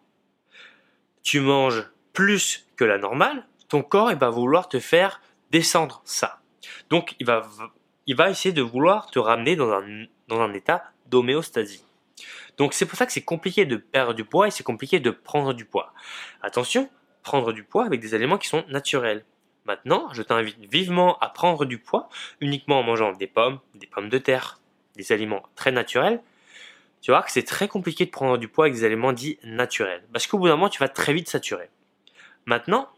tu 1.24 1.40
manges 1.40 1.86
plus 2.14 2.68
que 2.76 2.84
la 2.84 3.00
normale, 3.00 3.48
ton 3.68 3.82
corps 3.82 4.14
va 4.14 4.30
vouloir 4.30 4.70
te 4.70 4.80
faire 4.80 5.22
descendre 5.50 6.04
ça. 6.06 6.40
Donc 6.92 7.16
il 7.20 7.26
va, 7.26 7.50
il 8.10 8.16
va 8.16 8.32
essayer 8.32 8.52
de 8.52 8.64
vouloir 8.64 9.12
te 9.12 9.20
ramener 9.20 9.56
dans 9.56 9.72
un, 9.72 10.54
état 10.56 10.84
d'homéostasie. 11.06 11.84
Donc 12.58 12.74
c'est 12.74 12.88
pour 12.88 12.98
ça 12.98 13.06
que 13.06 13.12
c'est 13.12 13.22
compliqué 13.22 13.68
de 13.68 13.76
perdre 13.76 14.16
du 14.16 14.26
poids 14.26 14.48
et 14.48 14.52
c'est 14.52 14.64
compliqué 14.64 15.00
de 15.00 15.12
prendre 15.12 15.54
du 15.54 15.64
poids. 15.64 15.94
Attention, 16.42 16.90
prendre 17.22 17.54
du 17.54 17.64
poids 17.64 17.86
avec 17.86 18.00
des 18.00 18.16
aliments 18.16 18.40
qui 18.40 18.48
sont 18.48 18.66
naturels. 18.68 19.26
Maintenant, 19.66 20.12
je 20.12 20.24
t'invite 20.24 20.58
vivement 20.72 21.20
à 21.20 21.30
prendre 21.30 21.66
du 21.66 21.78
poids 21.78 22.10
uniquement 22.42 22.80
en 22.80 22.84
mangeant 22.84 23.12
des 23.12 23.28
pommes, 23.28 23.60
des 23.76 23.86
pommes 23.86 24.10
de 24.10 24.18
terre, 24.18 24.60
des 24.96 25.12
aliments 25.12 25.44
très 25.56 25.72
naturels. 25.72 26.20
Tu 27.02 27.12
vois 27.12 27.22
que 27.22 27.32
c'est 27.32 27.44
très 27.44 27.68
compliqué 27.68 28.08
de 28.08 28.12
prendre 28.12 28.40
du 28.40 28.48
poids 28.48 28.66
avec 28.66 28.74
des 28.74 28.86
aliments 28.86 29.14
dits 29.14 29.38
naturels. 29.44 30.04
Parce 30.12 30.26
qu'au 30.26 30.40
bout 30.40 30.48
d'un 30.48 30.56
moment, 30.56 30.70
tu 30.70 30.80
vas 30.80 30.90
très 30.90 31.14
vite 31.14 31.30
saturer. 31.30 31.70
Maintenant, 32.48 32.90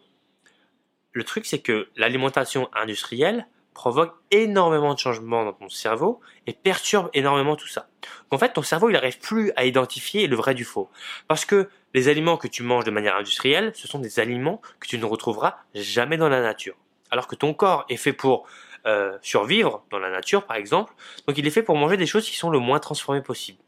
le 1.12 1.26
truc, 1.26 1.46
c'est 1.46 1.60
que 1.60 1.90
l'alimentation 1.98 2.70
industrielle 2.74 3.46
provoque 3.74 4.14
énormément 4.32 4.94
de 4.94 5.00
changements 5.00 5.46
dans 5.46 5.54
ton 5.54 5.70
cerveau 5.70 6.20
et 6.48 6.54
perturbe 6.54 7.10
énormément 7.14 7.56
tout 7.56 7.68
ça. 7.68 7.88
En 8.30 8.38
fait, 8.38 8.54
ton 8.54 8.62
cerveau, 8.62 8.90
il 8.90 8.94
n'arrive 8.94 9.20
plus 9.20 9.52
à 9.56 9.66
identifier 9.66 10.28
le 10.28 10.36
vrai 10.36 10.54
du 10.54 10.66
faux. 10.66 10.90
Parce 11.28 11.46
que 11.46 11.70
les 11.94 12.08
aliments 12.08 12.38
que 12.38 12.48
tu 12.48 12.64
manges 12.64 12.84
de 12.84 12.92
manière 12.92 13.16
industrielle, 13.16 13.72
ce 13.76 13.88
sont 13.88 14.00
des 14.00 14.20
aliments 14.20 14.62
que 14.80 14.88
tu 14.88 14.98
ne 14.98 15.06
retrouveras 15.06 15.58
jamais 15.74 16.18
dans 16.18 16.30
la 16.30 16.42
nature. 16.42 16.76
Alors 17.10 17.28
que 17.28 17.36
ton 17.36 17.54
corps 17.54 17.86
est 17.90 17.98
fait 17.98 18.14
pour 18.14 18.48
euh, 18.86 19.18
survivre 19.22 19.84
dans 19.90 20.00
la 20.00 20.10
nature, 20.10 20.46
par 20.46 20.58
exemple, 20.58 20.94
donc 21.28 21.38
il 21.38 21.46
est 21.46 21.52
fait 21.52 21.64
pour 21.64 21.76
manger 21.76 21.98
des 21.98 22.06
choses 22.06 22.26
qui 22.26 22.36
sont 22.36 22.50
le 22.50 22.60
moins 22.60 22.80
transformées 22.80 23.22
possible. 23.22 23.60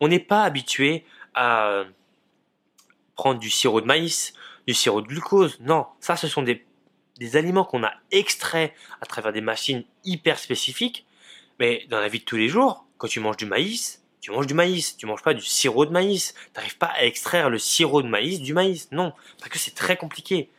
On 0.00 0.08
n'est 0.08 0.18
pas 0.18 0.42
habitué 0.42 1.04
à 1.34 1.84
prendre 3.14 3.38
du 3.38 3.50
sirop 3.50 3.80
de 3.80 3.86
maïs, 3.86 4.32
du 4.66 4.74
sirop 4.74 5.00
de 5.02 5.06
glucose. 5.06 5.58
Non, 5.60 5.86
ça 6.00 6.16
ce 6.16 6.28
sont 6.28 6.42
des, 6.42 6.64
des 7.18 7.36
aliments 7.36 7.64
qu'on 7.64 7.84
a 7.84 7.92
extraits 8.10 8.72
à 9.00 9.06
travers 9.06 9.32
des 9.32 9.40
machines 9.40 9.84
hyper 10.04 10.38
spécifiques. 10.38 11.06
Mais 11.58 11.86
dans 11.90 12.00
la 12.00 12.08
vie 12.08 12.20
de 12.20 12.24
tous 12.24 12.36
les 12.36 12.48
jours, 12.48 12.86
quand 12.96 13.08
tu 13.08 13.20
manges 13.20 13.36
du 13.36 13.46
maïs, 13.46 14.04
tu 14.20 14.30
manges 14.30 14.46
du 14.46 14.54
maïs, 14.54 14.96
tu 14.96 15.06
manges 15.06 15.22
pas 15.22 15.34
du 15.34 15.42
sirop 15.42 15.86
de 15.86 15.90
maïs. 15.90 16.34
Tu 16.34 16.50
n'arrives 16.56 16.78
pas 16.78 16.86
à 16.86 17.04
extraire 17.04 17.50
le 17.50 17.58
sirop 17.58 18.02
de 18.02 18.08
maïs 18.08 18.40
du 18.40 18.52
maïs. 18.52 18.90
Non, 18.92 19.12
parce 19.38 19.50
que 19.50 19.58
c'est 19.58 19.74
très 19.74 19.96
compliqué. 19.96 20.50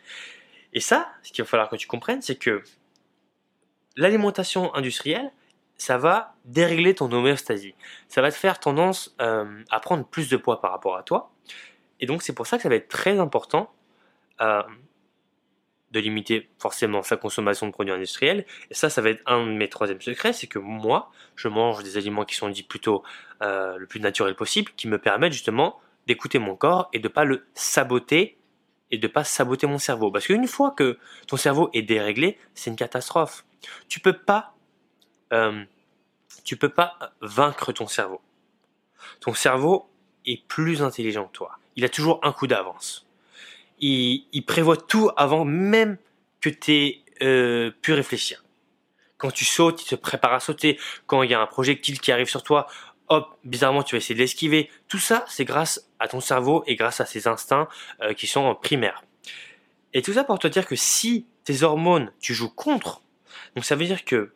Et 0.74 0.80
ça, 0.80 1.10
ce 1.24 1.32
qu'il 1.32 1.44
va 1.44 1.50
falloir 1.50 1.70
que 1.70 1.76
tu 1.76 1.88
comprennes, 1.88 2.22
c'est 2.22 2.36
que 2.36 2.64
l'alimentation 3.96 4.74
industrielle, 4.76 5.32
ça 5.78 5.98
va 5.98 6.36
dérégler 6.46 6.94
ton 6.94 7.12
homéostasie. 7.12 7.74
Ça 8.08 8.22
va 8.22 8.32
te 8.32 8.36
faire 8.36 8.60
tendance 8.60 9.16
euh, 9.22 9.64
à 9.72 9.80
prendre 9.80 10.06
plus 10.06 10.30
de 10.30 10.38
poids 10.38 10.62
par 10.62 10.72
rapport 10.72 10.98
à 10.98 11.04
toi. 11.04 11.32
Et 12.00 12.06
donc 12.06 12.22
c'est 12.22 12.34
pour 12.34 12.48
ça 12.48 12.58
que 12.58 12.64
ça 12.64 12.70
va 12.70 12.76
être 12.76 12.90
très 12.90 13.20
important 13.20 13.72
euh, 14.42 14.64
de 15.92 16.00
limiter 16.00 16.50
forcément 16.60 17.02
sa 17.02 17.18
consommation 17.18 17.66
de 17.68 17.72
produits 17.72 17.94
industriels. 17.94 18.46
Et 18.70 18.74
ça, 18.74 18.90
ça 18.90 19.02
va 19.02 19.10
être 19.10 19.22
un 19.26 19.46
de 19.46 19.52
mes 19.52 19.70
troisièmes 19.70 20.02
secrets, 20.02 20.34
c'est 20.34 20.48
que 20.48 20.60
moi, 20.60 21.12
je 21.36 21.48
mange 21.48 21.84
des 21.84 21.98
aliments 21.98 22.26
qui 22.26 22.36
sont 22.36 22.50
dits 22.50 22.64
plutôt 22.64 23.04
euh, 23.42 23.78
le 23.78 23.88
plus 23.88 24.00
naturel 24.00 24.36
possible, 24.36 24.72
qui 24.76 24.88
me 24.88 25.00
permettent 25.00 25.34
justement 25.34 25.80
d'écouter 26.08 26.40
mon 26.40 26.56
corps 26.56 26.90
et 26.94 27.00
de 27.00 27.08
pas 27.08 27.24
le 27.24 27.46
saboter 27.54 28.38
et 28.92 28.98
de 28.98 29.08
pas 29.08 29.24
saboter 29.24 29.68
mon 29.68 29.78
cerveau. 29.78 30.12
Parce 30.12 30.26
qu'une 30.26 30.48
fois 30.48 30.72
que 30.72 30.98
ton 31.28 31.38
cerveau 31.38 31.70
est 31.74 31.82
déréglé, 31.82 32.38
c'est 32.54 32.70
une 32.70 32.76
catastrophe. 32.76 33.46
Tu 33.88 34.00
peux 34.00 34.14
pas, 34.14 34.56
euh, 35.34 35.64
tu 36.44 36.58
peux 36.58 36.70
pas 36.70 36.98
vaincre 37.22 37.72
ton 37.72 37.88
cerveau. 37.88 38.22
Ton 39.22 39.34
cerveau 39.34 39.90
est 40.26 40.46
plus 40.48 40.82
intelligent 40.82 41.26
que 41.26 41.34
toi. 41.34 41.60
Il 41.76 41.86
a 41.86 41.90
toujours 41.90 42.20
un 42.24 42.32
coup 42.32 42.48
d'avance. 42.48 43.09
Il, 43.82 44.44
prévoit 44.46 44.78
tout 44.78 45.10
avant 45.16 45.46
même 45.46 45.98
que 46.42 46.50
tu 46.50 46.74
aies 46.74 47.04
euh, 47.22 47.72
pu 47.82 47.94
réfléchir. 47.94 48.44
Quand 49.18 49.32
tu 49.32 49.46
sautes, 49.46 49.84
il 49.84 49.88
te 49.88 49.96
prépare 49.96 50.34
à 50.34 50.40
sauter. 50.40 50.80
Quand 51.06 51.24
il 51.24 51.32
y 51.32 51.34
a 51.34 51.42
un 51.42 51.46
projectile 51.46 52.00
qui 52.00 52.12
arrive 52.12 52.30
sur 52.30 52.44
toi, 52.44 52.68
hop, 53.10 53.38
bizarrement, 53.44 53.84
tu 53.84 53.96
vas 53.96 53.98
essayer 53.98 54.16
de 54.16 54.20
l'esquiver. 54.20 54.70
Tout 54.88 55.00
ça, 55.00 55.26
c'est 55.28 55.46
grâce 55.46 55.90
à 56.00 56.08
ton 56.08 56.22
cerveau 56.22 56.64
et 56.68 56.76
grâce 56.76 57.02
à 57.02 57.06
ses 57.06 57.28
instincts 57.28 57.68
euh, 58.02 58.14
qui 58.14 58.28
sont 58.28 58.56
primaires. 58.56 59.04
Et 59.94 60.02
tout 60.02 60.14
ça 60.14 60.24
pour 60.24 60.40
te 60.40 60.48
dire 60.48 60.66
que 60.68 60.76
si 60.76 61.26
tes 61.44 61.64
hormones, 61.64 62.12
tu 62.20 62.34
joues 62.34 62.50
contre, 62.50 63.02
donc 63.56 63.66
ça 63.66 63.76
veut 63.76 63.86
dire 63.86 64.06
que 64.06 64.34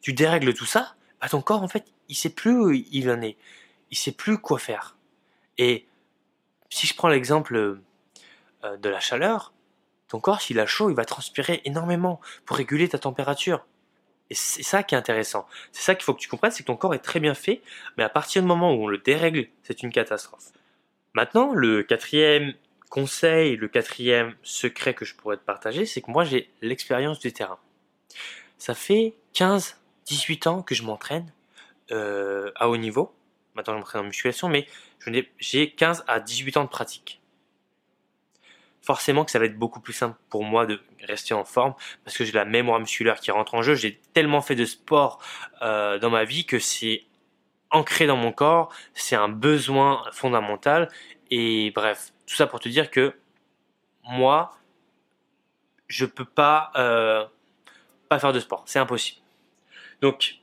tu 0.00 0.12
dérègles 0.12 0.54
tout 0.54 0.66
ça, 0.66 0.94
bah 1.20 1.28
ton 1.28 1.40
corps, 1.40 1.62
en 1.62 1.68
fait, 1.68 1.84
il 2.08 2.14
sait 2.14 2.30
plus 2.30 2.52
où 2.52 2.70
il 2.70 3.10
en 3.10 3.22
est. 3.22 3.36
Il 3.90 3.96
sait 3.96 4.12
plus 4.12 4.38
quoi 4.38 4.58
faire. 4.58 4.96
Et 5.56 5.86
si 6.70 6.86
je 6.86 6.94
prends 6.94 7.08
l'exemple 7.08 7.80
euh, 8.64 8.76
de 8.76 8.88
la 8.88 9.00
chaleur, 9.00 9.52
ton 10.08 10.20
corps, 10.20 10.40
s'il 10.40 10.58
a 10.58 10.66
chaud, 10.66 10.90
il 10.90 10.96
va 10.96 11.04
transpirer 11.04 11.60
énormément 11.64 12.20
pour 12.46 12.56
réguler 12.56 12.88
ta 12.88 12.98
température. 12.98 13.66
Et 14.30 14.34
c'est 14.34 14.62
ça 14.62 14.82
qui 14.82 14.94
est 14.94 14.98
intéressant. 14.98 15.46
C'est 15.72 15.82
ça 15.82 15.94
qu'il 15.94 16.04
faut 16.04 16.14
que 16.14 16.20
tu 16.20 16.28
comprennes, 16.28 16.50
c'est 16.50 16.62
que 16.62 16.68
ton 16.68 16.76
corps 16.76 16.94
est 16.94 16.98
très 16.98 17.20
bien 17.20 17.34
fait, 17.34 17.62
mais 17.96 18.04
à 18.04 18.08
partir 18.08 18.42
du 18.42 18.48
moment 18.48 18.72
où 18.72 18.84
on 18.84 18.88
le 18.88 18.98
dérègle, 18.98 19.46
c'est 19.62 19.82
une 19.82 19.92
catastrophe. 19.92 20.52
Maintenant, 21.14 21.52
le 21.54 21.82
quatrième 21.82 22.54
conseil, 22.90 23.56
le 23.56 23.68
quatrième 23.68 24.34
secret 24.42 24.94
que 24.94 25.04
je 25.04 25.14
pourrais 25.14 25.36
te 25.36 25.44
partager, 25.44 25.86
c'est 25.86 26.00
que 26.00 26.10
moi 26.10 26.24
j'ai 26.24 26.50
l'expérience 26.62 27.18
du 27.18 27.32
terrain. 27.32 27.58
Ça 28.58 28.74
fait 28.74 29.14
15, 29.34 29.76
18 30.06 30.46
ans 30.46 30.62
que 30.62 30.74
je 30.74 30.82
m'entraîne 30.82 31.32
euh, 31.90 32.50
à 32.56 32.68
haut 32.68 32.76
niveau. 32.76 33.14
Maintenant 33.54 33.74
je 33.74 33.78
m'entraîne 33.78 34.02
en 34.02 34.04
musculation, 34.04 34.48
mais 34.48 34.66
j'ai 35.38 35.70
15 35.70 36.04
à 36.06 36.20
18 36.20 36.56
ans 36.56 36.64
de 36.64 36.68
pratique 36.68 37.17
forcément 38.82 39.24
que 39.24 39.30
ça 39.30 39.38
va 39.38 39.44
être 39.44 39.58
beaucoup 39.58 39.80
plus 39.80 39.92
simple 39.92 40.16
pour 40.30 40.44
moi 40.44 40.66
de 40.66 40.80
rester 41.02 41.34
en 41.34 41.44
forme 41.44 41.74
parce 42.04 42.16
que 42.16 42.24
j'ai 42.24 42.32
la 42.32 42.44
mémoire 42.44 42.80
musculaire 42.80 43.20
qui 43.20 43.30
rentre 43.30 43.54
en 43.54 43.62
jeu. 43.62 43.74
J'ai 43.74 44.00
tellement 44.14 44.40
fait 44.40 44.54
de 44.54 44.64
sport 44.64 45.22
euh, 45.62 45.98
dans 45.98 46.10
ma 46.10 46.24
vie 46.24 46.44
que 46.44 46.58
c'est 46.58 47.04
ancré 47.70 48.06
dans 48.06 48.16
mon 48.16 48.32
corps, 48.32 48.72
c'est 48.94 49.16
un 49.16 49.28
besoin 49.28 50.02
fondamental. 50.12 50.88
Et 51.30 51.70
bref, 51.74 52.12
tout 52.26 52.34
ça 52.34 52.46
pour 52.46 52.60
te 52.60 52.68
dire 52.68 52.90
que 52.90 53.14
moi, 54.04 54.56
je 55.86 56.06
peux 56.06 56.24
pas 56.24 56.72
euh, 56.76 57.24
pas 58.08 58.18
faire 58.18 58.32
de 58.32 58.40
sport, 58.40 58.62
c'est 58.66 58.78
impossible. 58.78 59.20
Donc 60.00 60.36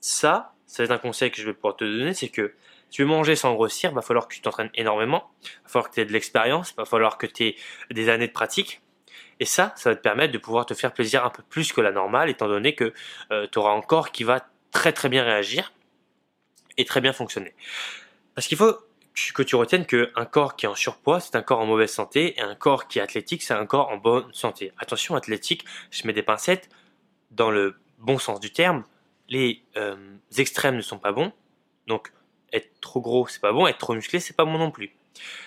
ça, 0.00 0.54
c'est 0.66 0.90
un 0.90 0.98
conseil 0.98 1.30
que 1.30 1.38
je 1.38 1.46
vais 1.46 1.54
pouvoir 1.54 1.76
te 1.76 1.84
donner, 1.84 2.12
c'est 2.12 2.28
que 2.28 2.54
tu 2.90 3.02
veux 3.02 3.08
manger 3.08 3.36
sans 3.36 3.54
grossir, 3.54 3.92
va 3.92 4.02
falloir 4.02 4.28
que 4.28 4.34
tu 4.34 4.40
t'entraînes 4.40 4.70
énormément, 4.74 5.30
va 5.64 5.68
falloir 5.68 5.90
que 5.90 5.94
tu 5.94 6.00
aies 6.00 6.04
de 6.04 6.12
l'expérience, 6.12 6.74
va 6.76 6.84
falloir 6.84 7.18
que 7.18 7.26
tu 7.26 7.44
aies 7.44 7.56
des 7.90 8.08
années 8.08 8.28
de 8.28 8.32
pratique. 8.32 8.80
Et 9.38 9.44
ça, 9.44 9.72
ça 9.76 9.90
va 9.90 9.96
te 9.96 10.00
permettre 10.00 10.32
de 10.32 10.38
pouvoir 10.38 10.64
te 10.64 10.74
faire 10.74 10.92
plaisir 10.92 11.24
un 11.24 11.30
peu 11.30 11.42
plus 11.42 11.72
que 11.72 11.80
la 11.80 11.92
normale, 11.92 12.30
étant 12.30 12.48
donné 12.48 12.74
que 12.74 12.94
euh, 13.32 13.46
tu 13.50 13.58
un 13.58 13.80
corps 13.82 14.10
qui 14.10 14.24
va 14.24 14.48
très 14.70 14.92
très 14.92 15.08
bien 15.08 15.24
réagir 15.24 15.72
et 16.76 16.84
très 16.84 17.00
bien 17.00 17.12
fonctionner. 17.12 17.54
Parce 18.34 18.46
qu'il 18.46 18.56
faut 18.56 18.76
que 19.34 19.42
tu 19.42 19.56
retiennes 19.56 19.86
qu'un 19.86 20.24
corps 20.26 20.56
qui 20.56 20.66
est 20.66 20.68
en 20.68 20.74
surpoids, 20.74 21.20
c'est 21.20 21.36
un 21.36 21.42
corps 21.42 21.60
en 21.60 21.66
mauvaise 21.66 21.90
santé, 21.90 22.38
et 22.38 22.42
un 22.42 22.54
corps 22.54 22.86
qui 22.86 22.98
est 22.98 23.02
athlétique, 23.02 23.42
c'est 23.42 23.54
un 23.54 23.66
corps 23.66 23.88
en 23.88 23.96
bonne 23.96 24.32
santé. 24.32 24.72
Attention, 24.78 25.14
athlétique, 25.16 25.64
je 25.90 26.06
mets 26.06 26.12
des 26.12 26.22
pincettes, 26.22 26.68
dans 27.30 27.50
le 27.50 27.76
bon 27.98 28.18
sens 28.18 28.40
du 28.40 28.52
terme, 28.52 28.84
les 29.28 29.62
euh, 29.76 29.96
extrêmes 30.36 30.76
ne 30.76 30.82
sont 30.82 30.98
pas 30.98 31.12
bons, 31.12 31.32
donc 31.86 32.12
être 32.52 32.80
trop 32.80 33.00
gros, 33.00 33.26
c'est 33.26 33.40
pas 33.40 33.52
bon, 33.52 33.66
être 33.66 33.78
trop 33.78 33.94
musclé, 33.94 34.20
c'est 34.20 34.36
pas 34.36 34.44
bon 34.44 34.58
non 34.58 34.70
plus. 34.70 34.94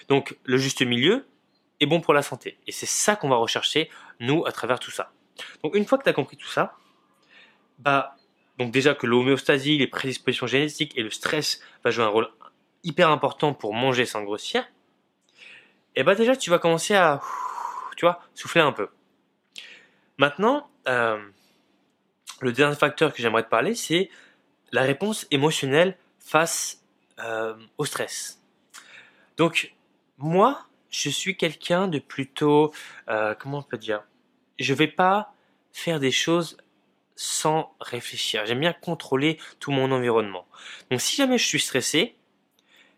Donc 0.08 0.38
le 0.44 0.58
juste 0.58 0.82
milieu 0.82 1.26
est 1.80 1.86
bon 1.86 2.02
pour 2.02 2.14
la 2.14 2.22
santé. 2.22 2.58
Et 2.68 2.72
c'est 2.72 2.86
ça 2.86 3.16
qu'on 3.16 3.30
va 3.30 3.38
rechercher, 3.38 3.90
nous, 4.20 4.46
à 4.46 4.52
travers 4.52 4.80
tout 4.80 4.92
ça. 4.92 5.12
Donc 5.64 5.76
une 5.76 5.86
fois 5.86 5.98
que 5.98 6.04
tu 6.04 6.10
as 6.10 6.14
compris 6.14 6.38
tout 6.38 6.48
ça, 6.48 6.76
bah, 7.78 8.16
donc 8.58 8.72
déjà 8.72 8.94
que 8.94 9.08
l'homéostasie, 9.08 9.78
les 9.78 9.88
prédispositions 9.88 10.48
génétiques 10.48 10.98
et 10.98 11.04
le 11.04 11.10
stress 11.10 11.62
va 11.84 11.92
jouer 11.92 12.04
un 12.04 12.10
rôle 12.10 12.30
hyper 12.84 13.10
important 13.10 13.54
pour 13.54 13.74
manger 13.74 14.06
sans 14.06 14.24
grossir, 14.24 14.66
et 15.96 16.04
bah 16.04 16.16
déjà 16.16 16.36
tu 16.36 16.50
vas 16.50 16.60
commencer 16.60 16.96
à, 16.96 17.22
tu 17.98 18.06
vois, 18.06 18.22
souffler 18.34 18.62
un 18.62 18.72
peu. 18.72 18.90
Maintenant, 20.18 20.70
euh, 20.88 21.18
le 22.42 22.52
dernier 22.52 22.76
facteur 22.76 23.14
que 23.14 23.22
j'aimerais 23.22 23.44
te 23.44 23.50
parler, 23.50 23.76
c'est 23.76 24.10
la 24.72 24.84
réponse 24.84 25.28
émotionnelle 25.32 25.98
face 26.20 26.79
euh, 27.24 27.56
au 27.78 27.86
stress. 27.86 28.42
Donc, 29.38 29.74
moi, 30.18 30.66
je 30.90 31.10
suis 31.10 31.38
quelqu'un 31.38 31.88
de 31.88 32.00
plutôt, 32.00 32.74
euh, 33.10 33.36
comment 33.36 33.60
on 33.60 33.64
peut 33.64 33.78
dire, 33.78 34.04
je 34.60 34.74
vais 34.74 34.88
pas 34.88 35.34
faire 35.72 36.00
des 36.00 36.12
choses 36.12 36.58
sans 37.16 37.76
réfléchir. 37.80 38.46
J'aime 38.46 38.60
bien 38.60 38.74
contrôler 38.74 39.38
tout 39.60 39.72
mon 39.72 39.92
environnement. 39.92 40.48
Donc, 40.90 41.02
si 41.02 41.16
jamais 41.16 41.38
je 41.38 41.46
suis 41.46 41.60
stressé, 41.60 42.16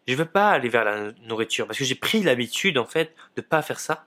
je 0.07 0.15
vais 0.15 0.25
pas 0.25 0.51
aller 0.51 0.69
vers 0.69 0.83
la 0.83 1.11
nourriture 1.23 1.67
parce 1.67 1.77
que 1.77 1.85
j'ai 1.85 1.95
pris 1.95 2.21
l'habitude 2.21 2.77
en 2.77 2.85
fait 2.85 3.15
de 3.35 3.41
pas 3.41 3.61
faire 3.61 3.79
ça. 3.79 4.05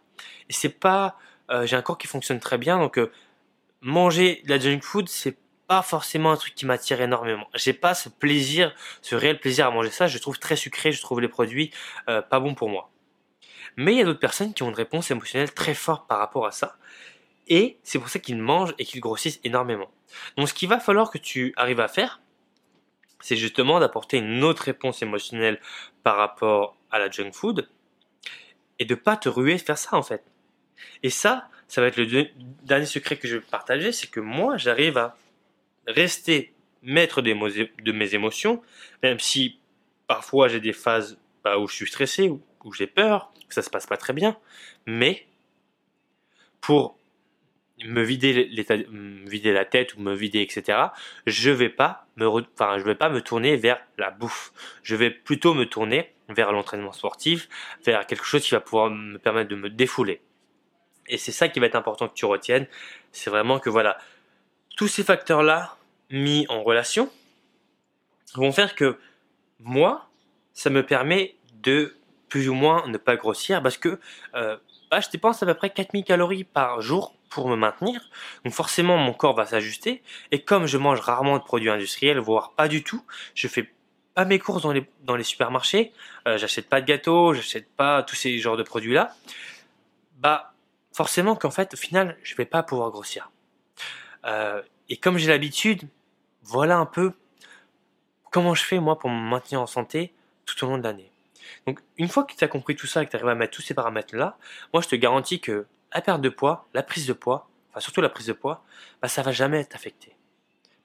Et 0.49 0.53
c'est 0.53 0.69
pas, 0.69 1.19
euh, 1.51 1.67
j'ai 1.67 1.77
un 1.77 1.83
corps 1.83 1.99
qui 1.99 2.07
fonctionne 2.07 2.41
très 2.41 2.59
bien, 2.59 2.79
donc 2.79 2.99
manger 3.81 4.43
de 4.45 4.51
la 4.51 4.59
junk 4.59 4.81
food, 4.81 5.09
c'est 5.09 5.37
forcément 5.83 6.33
un 6.33 6.37
truc 6.37 6.55
qui 6.55 6.67
m'attire 6.67 7.01
énormément. 7.01 7.49
J'ai 7.55 7.73
pas 7.73 7.95
ce 7.95 8.09
plaisir, 8.09 8.75
ce 9.03 9.15
réel 9.15 9.39
plaisir 9.39 9.67
à 9.67 9.71
manger 9.71 9.91
ça. 9.91 10.07
Je 10.07 10.19
trouve 10.19 10.39
très 10.39 10.57
sucré, 10.57 10.93
je 10.93 11.01
trouve 11.01 11.21
les 11.21 11.29
produits 11.29 11.71
euh, 12.09 12.23
pas 12.23 12.41
bons 12.41 12.55
pour 12.55 12.69
moi. 12.69 12.91
Mais 13.77 13.93
il 13.93 13.99
y 13.99 14.03
a 14.03 14.05
d'autres 14.05 14.21
personnes 14.21 14.55
qui 14.55 14.63
ont 14.63 14.69
une 14.69 14.75
réponse 14.75 15.11
émotionnelle 15.11 15.53
très 15.53 15.75
forte 15.75 16.07
par 16.07 16.19
rapport 16.19 16.47
à 16.47 16.53
ça. 16.53 16.77
Et 17.49 17.79
c'est 17.83 17.99
pour 17.99 18.09
ça 18.09 18.19
qu'ils 18.19 18.39
mangent 18.39 18.75
et 18.79 18.85
qu'ils 18.85 19.01
grossissent 19.01 19.41
énormément. 19.45 19.91
Donc 20.37 20.49
ce 20.49 20.55
qu'il 20.55 20.69
va 20.69 20.79
falloir 20.79 21.11
que 21.11 21.19
tu 21.19 21.53
arrives 21.57 21.81
à 21.81 21.89
faire, 21.89 22.21
c'est 23.21 23.37
justement 23.37 23.81
d'apporter 23.81 24.19
une 24.19 24.45
autre 24.45 24.63
réponse 24.63 25.03
émotionnelle 25.03 25.61
par 26.03 26.17
rapport 26.17 26.77
à 26.91 26.99
la 26.99 27.11
junk 27.11 27.33
food 27.33 27.69
et 28.79 28.85
de 28.85 28.95
pas 28.95 29.17
te 29.17 29.29
ruer 29.29 29.59
faire 29.59 29.79
ça 29.79 29.97
en 29.97 30.03
fait. 30.03 30.23
Et 31.03 31.11
ça, 31.11 31.49
ça 31.69 31.81
va 31.81 31.89
être 31.89 31.97
le 31.97 32.29
dernier 32.63 32.87
secret 32.87 33.17
que 33.17 33.29
je 33.29 33.37
vais 33.37 33.43
partager, 33.43 33.93
c'est 33.93 34.09
que 34.09 34.21
moi 34.21 34.57
j'arrive 34.57 34.99
à 34.99 35.17
rester 35.87 36.55
maître 36.83 37.23
de 37.23 37.93
mes 37.93 38.15
émotions, 38.15 38.63
même 39.03 39.19
si 39.19 39.59
parfois 40.07 40.49
j'ai 40.49 40.61
des 40.61 40.73
phases 40.73 41.19
bah, 41.43 41.59
où 41.59 41.67
je 41.67 41.75
suis 41.75 41.87
stressé, 41.87 42.29
où, 42.29 42.43
où 42.65 42.73
j'ai 42.73 42.87
peur, 42.87 43.33
que 43.49 43.55
ça 43.55 43.63
se 43.63 43.71
passe 43.71 43.87
pas 43.87 43.97
très 43.97 44.13
bien, 44.13 44.37
mais 44.87 45.27
pour 46.61 46.99
me 47.85 48.03
vider, 48.03 48.49
me 48.91 49.29
vider 49.29 49.53
la 49.53 49.65
tête 49.65 49.95
ou 49.97 50.01
me 50.01 50.15
vider, 50.15 50.41
etc., 50.41 50.79
je 51.27 51.51
vais 51.51 51.69
pas 51.69 52.07
me, 52.17 52.27
enfin, 52.27 52.79
je 52.79 52.85
vais 52.85 52.95
pas 52.95 53.09
me 53.09 53.21
tourner 53.21 53.57
vers 53.57 53.81
la 53.99 54.11
bouffe. 54.11 54.53
Je 54.83 54.97
vais 54.97 55.11
plutôt 55.11 55.55
me 55.55 55.65
tourner 55.65 56.15
vers 56.29 56.53
l'entraînement 56.53 56.93
sportif, 56.93 57.49
vers 57.85 58.07
quelque 58.07 58.25
chose 58.25 58.43
qui 58.43 58.53
va 58.53 58.61
pouvoir 58.61 58.91
me 58.91 59.19
permettre 59.19 59.51
de 59.51 59.57
me 59.57 59.69
défouler. 59.69 60.21
Et 61.09 61.19
c'est 61.19 61.33
ça 61.33 61.49
qui 61.49 61.61
va 61.61 61.67
être 61.67 61.75
important 61.75 62.09
que 62.09 62.15
tu 62.15 62.25
retiennes. 62.25 62.67
C'est 63.13 63.29
vraiment 63.29 63.59
que 63.59 63.69
voilà, 63.69 63.99
tous 64.77 64.89
ces 64.89 65.05
facteurs-là, 65.05 65.77
mis 66.11 66.47
en 66.49 66.63
relation, 66.63 67.11
vont 68.35 68.53
faire 68.53 68.75
que 68.75 68.99
moi, 69.61 70.09
ça 70.53 70.71
me 70.71 70.85
permet 70.85 71.37
de 71.63 71.97
plus 72.29 72.49
ou 72.49 72.55
moins 72.55 72.87
ne 72.89 72.99
pas 72.99 73.17
grossir 73.17 73.63
parce 73.63 73.77
que 73.77 74.01
euh, 74.35 74.57
bah, 74.91 75.01
je 75.01 75.09
dépense 75.11 75.43
à 75.43 75.47
peu 75.47 75.55
près 75.55 75.71
4000 75.71 76.05
calories 76.05 76.45
par 76.45 76.81
jour 76.81 77.15
pour 77.31 77.49
me 77.49 77.57
maintenir. 77.57 78.01
Donc 78.45 78.55
forcément, 78.55 78.97
mon 78.97 79.13
corps 79.13 79.35
va 79.35 79.47
s'ajuster. 79.47 80.03
Et 80.31 80.43
comme 80.43 80.67
je 80.67 80.79
mange 80.79 81.01
rarement 81.01 81.39
de 81.39 81.45
produits 81.45 81.71
industriels, 81.71 82.19
voire 82.19 82.53
pas 82.53 82.69
du 82.69 82.83
tout, 82.83 83.05
je 83.35 83.49
fais 83.49 83.73
pas 84.15 84.25
mes 84.25 84.39
courses 84.39 84.63
dans 84.63 85.17
les, 85.17 85.25
supermarchés, 85.25 85.93
euh, 86.29 86.39
j'achète 86.39 86.69
pas 86.69 86.81
de 86.81 86.87
gâteaux, 86.87 87.35
j'achète 87.35 87.69
pas 87.75 88.05
tous 88.05 88.15
ces 88.15 88.39
genres 88.39 88.57
de 88.57 88.63
produits-là, 88.63 89.13
bah 90.19 90.55
forcément 90.93 91.35
qu'en 91.35 91.51
fait, 91.51 91.75
au 91.75 91.77
final, 91.77 92.17
je 92.23 92.37
vais 92.37 92.45
pas 92.45 92.63
pouvoir 92.63 92.91
grossir. 92.91 93.31
Euh, 94.25 94.63
et 94.89 94.97
comme 94.97 95.19
j'ai 95.19 95.29
l'habitude, 95.29 95.83
voilà 96.43 96.79
un 96.79 96.87
peu 96.87 97.13
comment 98.31 98.55
je 98.55 98.65
fais 98.65 98.79
moi 98.79 98.99
pour 98.99 99.11
me 99.11 99.21
maintenir 99.21 99.61
en 99.61 99.67
santé 99.67 100.13
tout 100.47 100.65
au 100.65 100.69
long 100.69 100.79
de 100.79 100.83
l'année. 100.83 101.11
Donc 101.67 101.81
une 101.97 102.09
fois 102.09 102.25
que 102.25 102.35
tu 102.35 102.45
as 102.45 102.49
compris 102.49 102.77
tout 102.77 102.87
ça 102.87 103.03
et 103.03 103.07
que 103.07 103.11
tu 103.11 103.17
arrives 103.17 103.29
à 103.29 103.35
mettre 103.35 103.57
tous 103.57 103.63
ces 103.63 103.75
paramètres-là, 103.75 104.37
moi 104.73 104.83
je 104.83 104.89
te 104.89 104.97
garantis 104.97 105.41
que 105.41 105.67
la 105.95 106.01
perte 106.01 106.21
de 106.21 106.29
poids, 106.29 106.67
la 106.75 106.83
prise 106.83 107.07
de 107.07 107.13
poids, 107.13 107.49
enfin 107.71 107.81
surtout 107.81 108.01
la 108.01 108.09
prise 108.09 108.27
de 108.27 108.33
poids, 108.33 108.65
bah, 109.01 109.09
ça 109.09 109.23
va 109.23 109.33
jamais 109.33 109.65
t'affecter. 109.65 110.17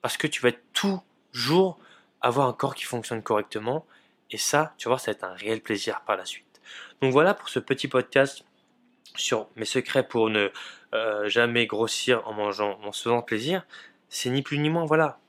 Parce 0.02 0.18
que 0.18 0.28
tu 0.28 0.42
vas 0.42 0.52
toujours 0.74 1.80
avoir 2.22 2.48
un 2.48 2.54
corps 2.54 2.76
qui 2.76 2.86
fonctionne 2.86 3.22
correctement. 3.22 3.86
Et 4.32 4.38
ça, 4.38 4.74
tu 4.78 4.88
vois, 4.88 5.00
ça 5.00 5.12
va 5.12 5.16
être 5.16 5.24
un 5.24 5.34
réel 5.34 5.62
plaisir 5.62 6.02
par 6.02 6.16
la 6.16 6.26
suite. 6.26 6.62
Donc 7.02 7.12
voilà 7.12 7.34
pour 7.34 7.50
ce 7.50 7.60
petit 7.60 7.88
podcast 7.88 8.44
sur 9.20 9.48
mes 9.56 9.66
secrets 9.66 10.08
pour 10.08 10.30
ne 10.30 10.50
euh, 10.94 11.30
jamais 11.30 11.66
grossir 11.66 12.28
en 12.28 12.34
mangeant, 12.34 12.80
en 12.84 12.92
se 12.92 13.04
faisant 13.04 13.22
plaisir. 13.22 13.66
C'est 14.10 14.30
ni 14.30 14.42
plus 14.42 14.58
ni 14.58 14.70
moins, 14.70 14.86
voilà, 14.86 15.20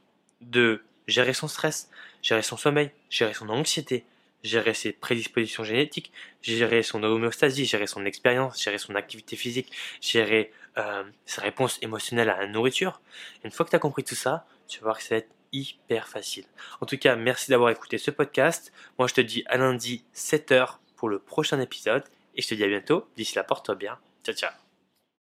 de 0.41 0.83
gérer 1.07 1.35
son 1.35 1.49
stress, 1.49 1.91
gérer 2.23 2.43
son 2.43 2.57
sommeil, 2.57 2.93
gérer 3.11 3.35
son 3.35 3.49
anxiété, 3.49 4.05
gérer 4.43 4.75
ses 4.75 4.93
prédispositions 4.93 5.65
génétiques, 5.65 6.13
gérer 6.43 6.83
son 6.83 7.03
homéostasie, 7.03 7.67
gérer 7.67 7.87
son 7.87 8.07
expérience, 8.07 8.63
gérer 8.63 8.79
son 8.79 8.95
activité 8.95 9.37
physique, 9.37 9.71
gérer 10.01 10.53
euh, 10.79 11.05
sa 11.27 11.43
réponse 11.43 11.79
émotionnelle 11.83 12.31
à 12.31 12.39
la 12.39 12.47
nourriture. 12.47 13.01
une 13.45 13.51
fois 13.51 13.67
que 13.67 13.71
tu 13.71 13.77
as 13.77 13.81
compris 13.81 14.05
tout 14.05 14.15
ça, 14.15 14.47
tu 14.69 14.79
vas 14.79 14.85
voir 14.85 14.99
que 14.99 15.03
ça 15.03 15.17
va 15.17 15.19
être 15.19 15.31
hyper 15.53 16.09
facile. 16.09 16.45
En 16.81 16.87
tout 16.87 16.97
cas, 16.97 17.17
merci 17.17 17.51
d'avoir 17.51 17.71
écouté 17.71 17.99
ce 17.99 18.11
podcast. 18.11 18.73
Moi, 18.99 19.09
je 19.09 19.15
te 19.15 19.21
dis 19.21 19.43
à 19.47 19.57
lundi 19.57 20.05
7h 20.15 20.77
pour 20.97 21.09
le 21.09 21.19
prochain 21.19 21.61
épisode 21.61 22.05
et 22.35 22.43
je 22.43 22.49
te 22.49 22.55
dis 22.55 22.65
à 22.65 22.69
bientôt. 22.69 23.09
D'ici 23.17 23.37
là, 23.37 23.45
porte-toi 23.45 23.75
bien. 23.75 23.99
Ciao, 24.25 24.35
ciao. 24.35 24.60